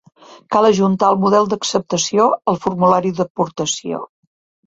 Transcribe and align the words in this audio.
Cal 0.53 0.67
ajuntar 0.69 1.09
el 1.15 1.19
Model 1.25 1.49
d'acceptació 1.51 2.25
al 2.53 2.59
formulari 2.65 3.13
d'aportació. 3.19 4.01